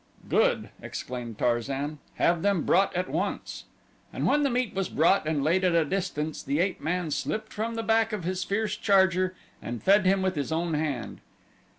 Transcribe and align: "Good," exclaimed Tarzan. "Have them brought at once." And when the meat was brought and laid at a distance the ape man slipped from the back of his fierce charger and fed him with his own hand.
"Good," 0.27 0.69
exclaimed 0.81 1.37
Tarzan. 1.37 1.99
"Have 2.15 2.41
them 2.41 2.63
brought 2.63 2.91
at 2.95 3.07
once." 3.07 3.65
And 4.11 4.25
when 4.25 4.41
the 4.41 4.49
meat 4.49 4.73
was 4.73 4.89
brought 4.89 5.27
and 5.27 5.43
laid 5.43 5.63
at 5.63 5.75
a 5.75 5.85
distance 5.85 6.41
the 6.41 6.57
ape 6.59 6.81
man 6.81 7.11
slipped 7.11 7.53
from 7.53 7.75
the 7.75 7.83
back 7.83 8.11
of 8.11 8.23
his 8.23 8.43
fierce 8.43 8.75
charger 8.75 9.35
and 9.61 9.83
fed 9.83 10.07
him 10.07 10.23
with 10.23 10.33
his 10.35 10.51
own 10.51 10.73
hand. 10.73 11.21